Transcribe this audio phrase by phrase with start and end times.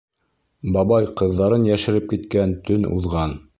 [0.77, 3.41] Бабай ҡыҙҙарын йәшереп киткән төн уҙған.